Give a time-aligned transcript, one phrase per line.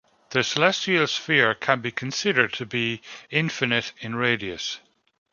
[0.31, 4.79] The celestial sphere can be considered to be infinite in radius.